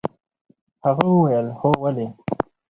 هغه 0.85 1.03
وويل 1.13 1.47
هو 1.59 1.69
ولې. 1.83 2.07